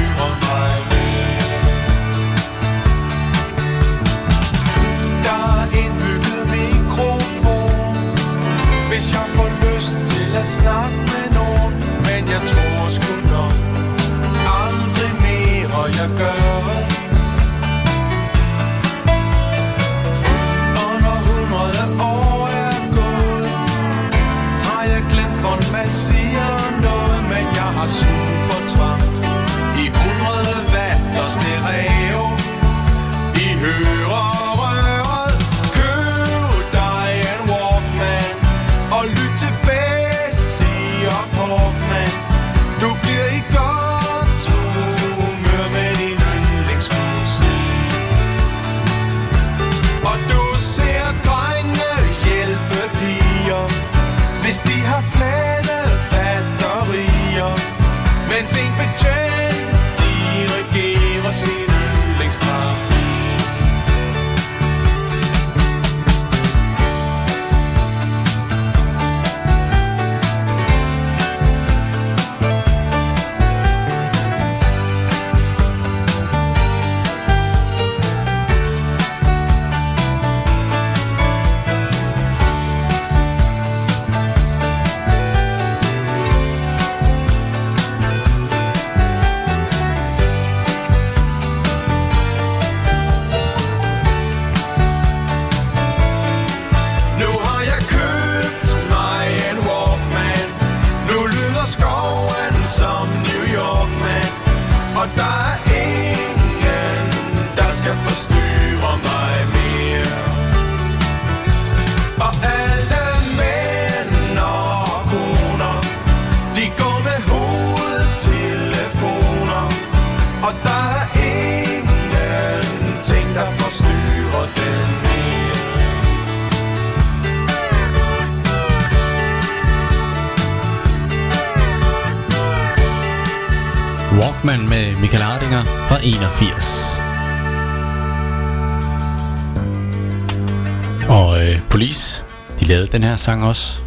[143.24, 143.78] Sang også.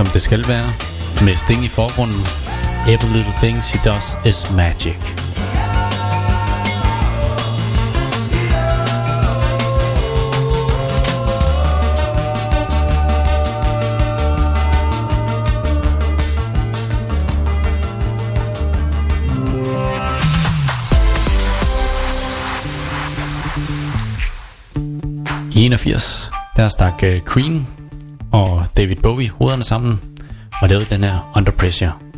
[0.00, 0.72] Som det skal være,
[1.24, 2.20] med Sting i forgrunden.
[2.88, 4.96] Every little thing she does is magic.
[25.54, 27.79] I 81, der stak øh, Queen
[28.80, 30.00] David Bowie hovederne sammen
[30.62, 31.92] og lavede den her Under Pressure.
[31.92, 32.09] Pressure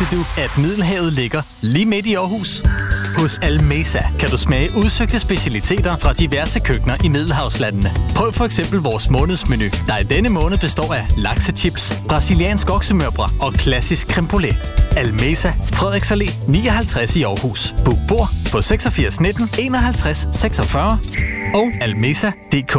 [0.00, 2.62] Vidste du, at Middelhavet ligger lige midt i Aarhus?
[3.16, 7.90] Hos Almesa kan du smage udsøgte specialiteter fra diverse køkkener i Middelhavslandene.
[8.16, 13.52] Prøv for eksempel vores månedsmenu, der i denne måned består af laksechips, brasiliansk oksemørbrad og
[13.52, 14.56] klassisk creme brulee.
[14.96, 17.74] Almesa, Frederiks Allé 59 i Aarhus.
[17.84, 20.98] Book bord på 86 19 51 46
[21.54, 22.76] og almesa.dk.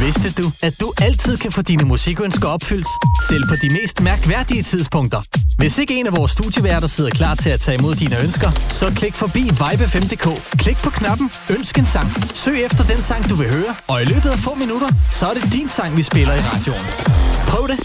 [0.00, 2.88] Vidste du, at du altid kan få dine musikønsker opfyldt,
[3.28, 5.22] selv på de mest mærkværdige tidspunkter?
[5.58, 8.92] Hvis ikke en af vores studieværter sidder klar til at tage imod dine ønsker, så
[8.96, 10.58] klik forbi vibe5.dk.
[10.58, 12.08] Klik på knappen Ønsk en sang.
[12.34, 15.34] Søg efter den sang, du vil høre, og i løbet af få minutter, så er
[15.34, 16.86] det din sang, vi spiller i radioen.
[17.48, 17.78] Prøv det!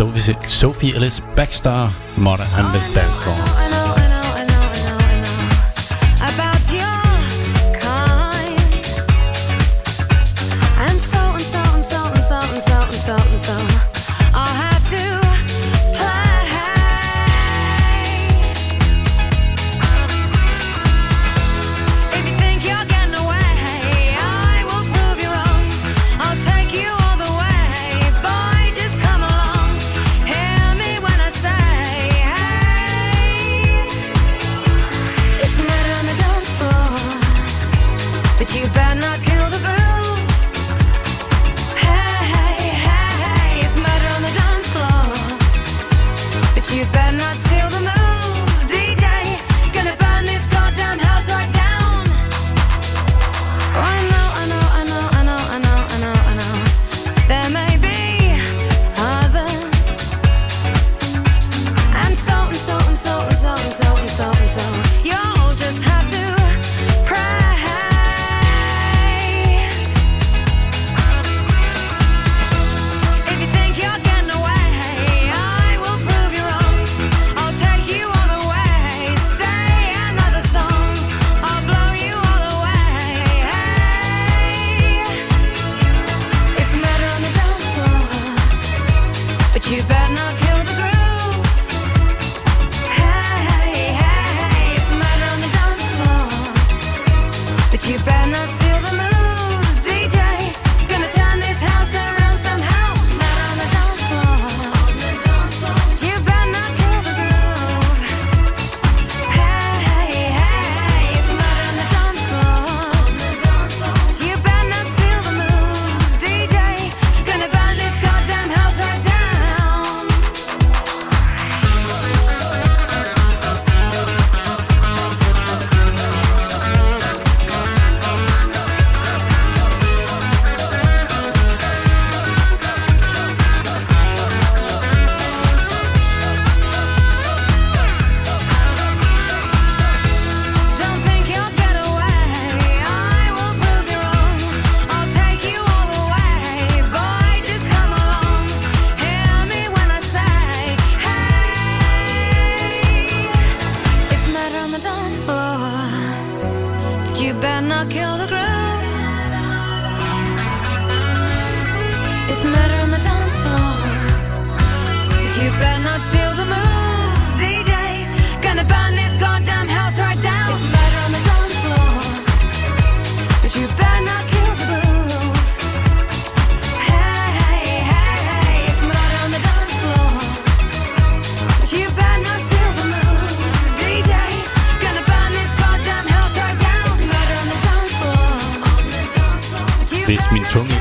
[0.00, 3.59] Sophie, Sophie Ellis Backstar, Mother and the Band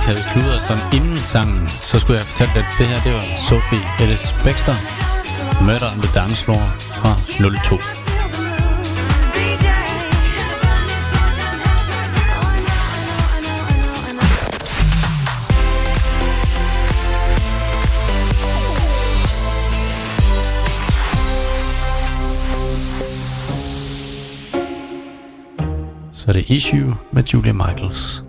[0.10, 3.26] Palle Kluder, som inden sangen, så skulle jeg fortælle dig, at det her, det var
[3.50, 4.76] Sophie Ellis Baxter,
[5.66, 7.12] Murder on the Dance Floor fra
[7.70, 7.76] 02.
[26.14, 28.29] så er det Issue med Julia Michaels.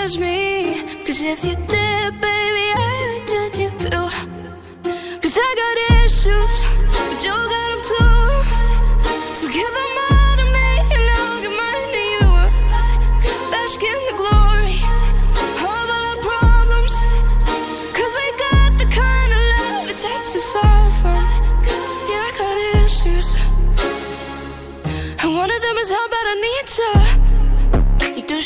[0.00, 0.82] me.
[1.04, 4.08] Cause if you did, baby, I'd judge you too.
[5.20, 6.54] Cause I got issues,
[6.88, 8.24] but you got them too.
[9.38, 12.28] So give them all to me, and I'll give mine to you.
[13.52, 14.80] Bask in the glory
[15.44, 16.94] of all our problems.
[17.92, 20.96] Cause we got the kind of love it takes to solve.
[22.08, 23.28] Yeah, I got issues.
[25.22, 27.09] And one of them is how bad I need you.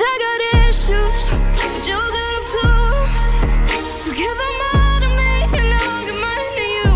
[0.00, 1.20] Cause I got issues,
[1.74, 2.80] but you got them too.
[4.00, 6.92] So give them all to me, and I'll give mine to you.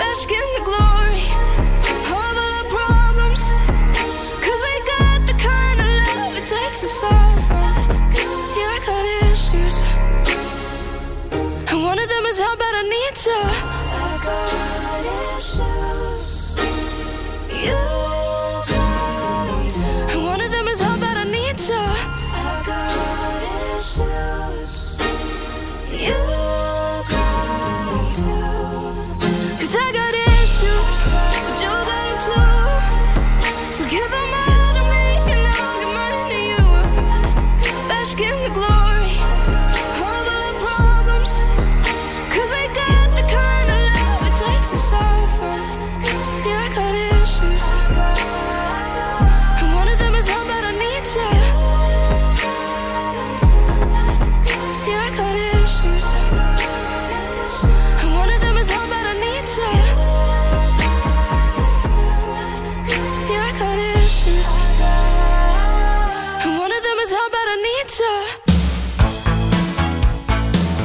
[0.00, 1.24] Bask in the glory
[2.08, 3.42] all our problems.
[4.40, 7.42] Cause we got the kind of love it takes to solve.
[8.56, 9.76] Yeah, I got issues.
[11.70, 13.42] And one of them is how bad I need you.
[14.00, 15.04] I got
[15.36, 16.56] issues.
[17.62, 18.03] You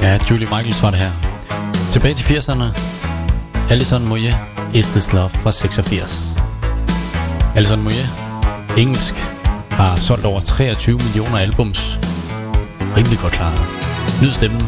[0.02, 1.12] Ja, Julie Michaels var det her.
[1.92, 2.64] Tilbage til 80'erne.
[3.70, 4.38] Alison Moyet,
[4.74, 6.38] Is This Love fra 86.
[7.56, 8.10] Alison Moyet,
[8.78, 9.14] engelsk,
[9.72, 12.00] har solgt over 23 millioner albums.
[12.98, 13.60] Rimelig godt klaret.
[14.22, 14.62] Nyd stemmen.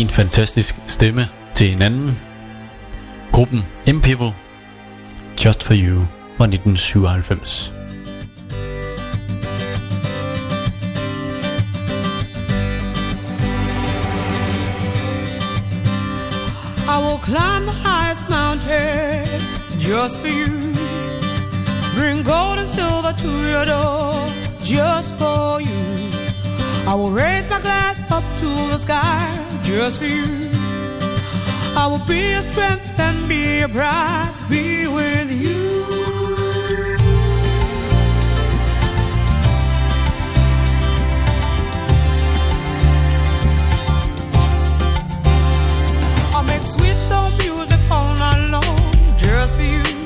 [0.00, 2.18] en fantastisk stemme til en anden.
[3.32, 4.32] Gruppen M-People,
[5.44, 6.06] Just For You
[6.36, 7.72] fra 1997.
[16.88, 19.26] I will climb the highest mountain
[19.90, 20.74] just for you.
[21.96, 24.14] Bring gold and silver to your door
[24.64, 25.80] just for you.
[26.86, 30.24] I will raise my glass up to the sky just you.
[31.76, 35.84] I will be a strength and be a pride to be with you.
[46.36, 49.99] I make sweet soul music all night long just for you.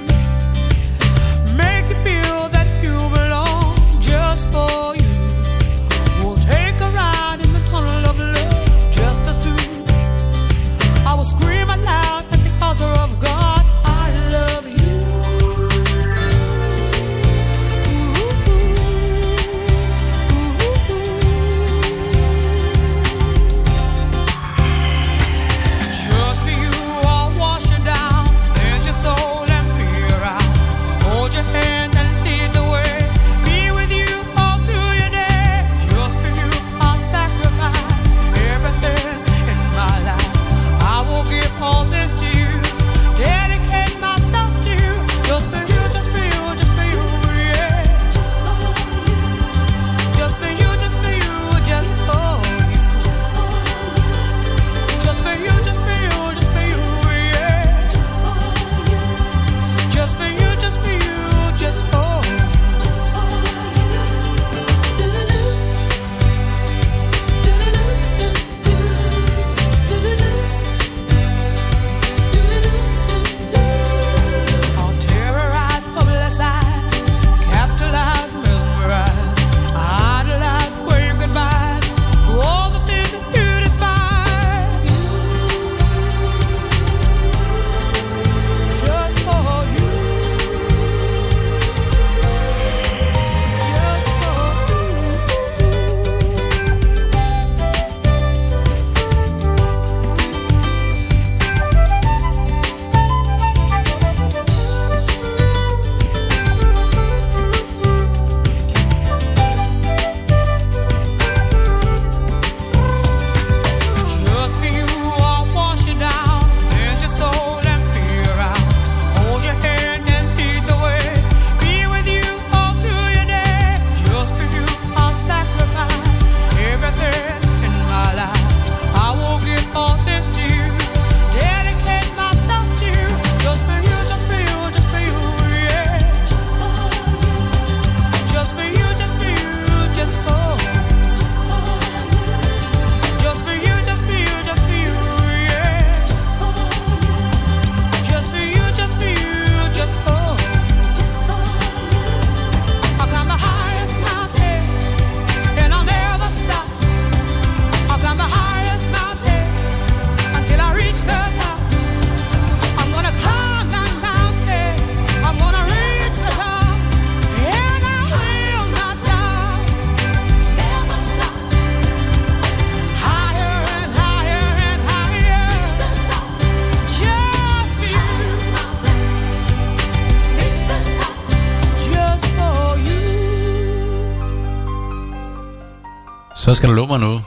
[186.45, 187.23] Så skal du love mig noget.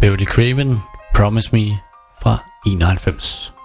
[0.00, 0.82] Beverly Craven,
[1.14, 1.78] Promise Me
[2.22, 3.55] fra 91.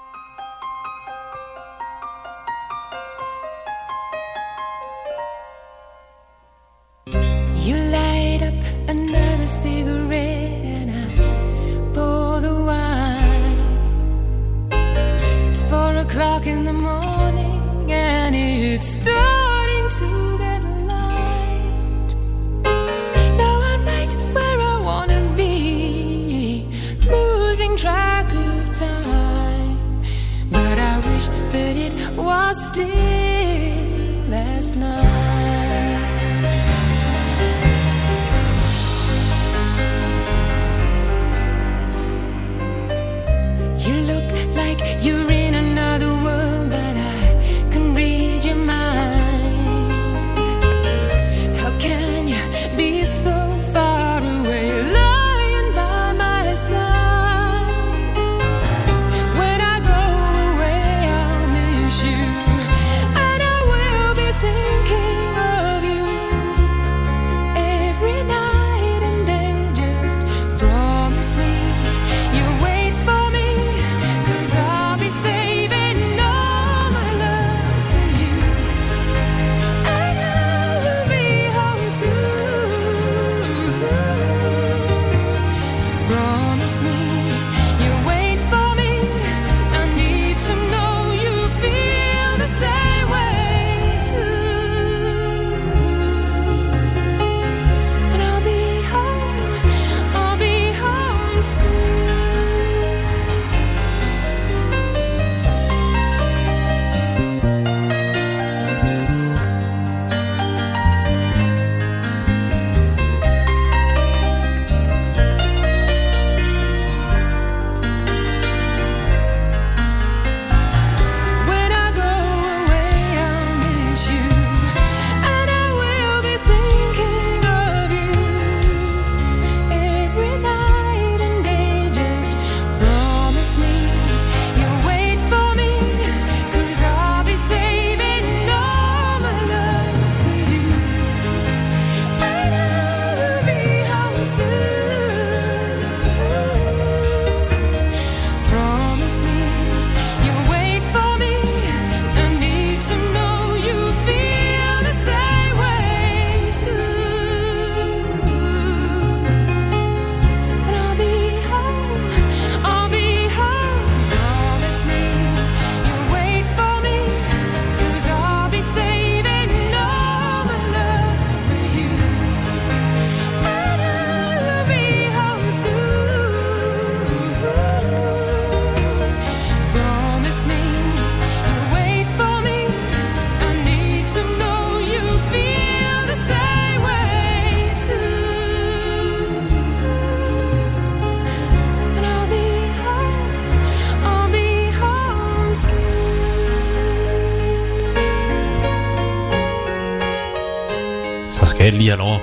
[201.82, 202.20] lige have lov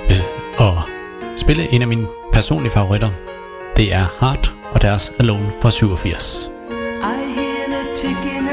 [0.59, 0.73] at
[1.39, 3.09] spille en af mine personlige favoritter.
[3.77, 6.51] Det er Heart og deres Alone fra 87.
[6.75, 8.48] I hear the ticking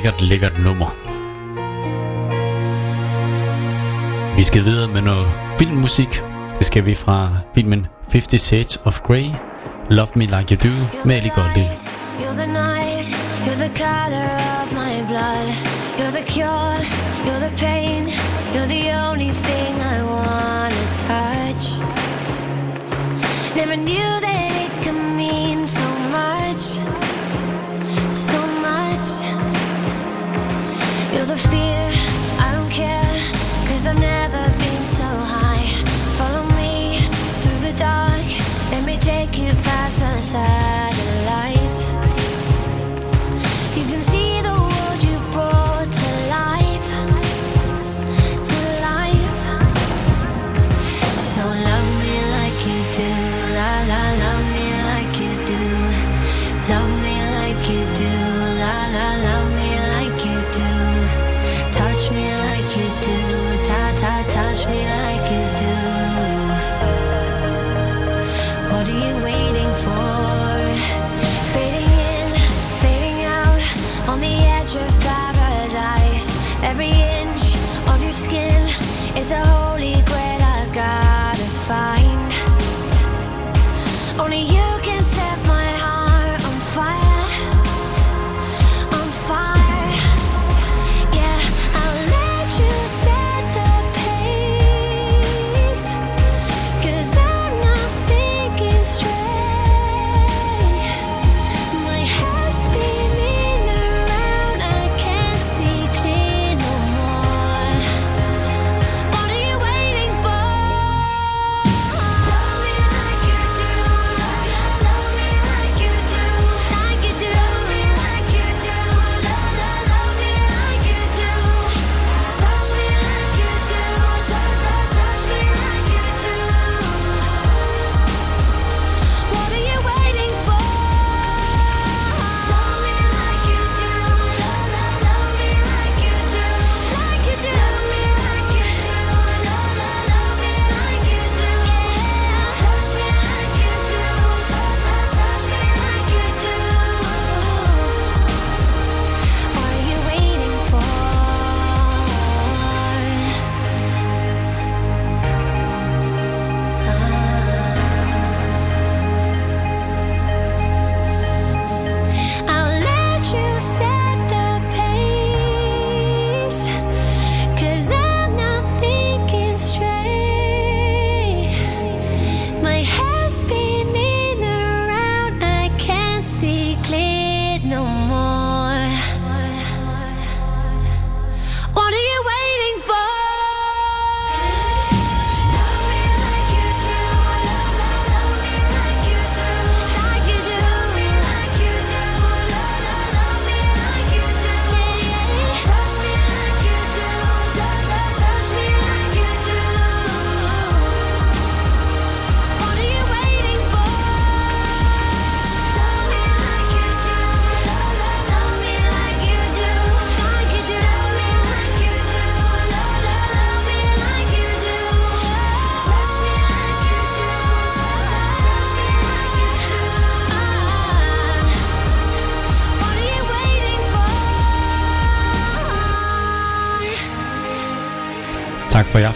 [0.00, 0.86] lækkert, lækkert nummer.
[4.36, 5.26] Vi skal videre med noget
[5.58, 6.22] filmmusik.
[6.58, 9.26] Det skal vi fra filmen 50 Shades of Grey,
[9.90, 11.89] Love Me Like You Do med Ali Goldie.
[31.20, 31.69] feel the fear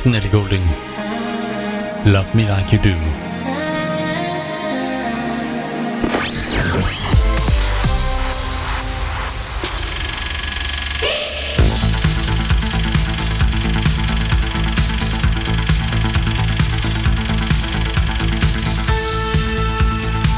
[0.05, 0.62] aften, Ellie Golding.
[2.05, 3.14] Love me like you do.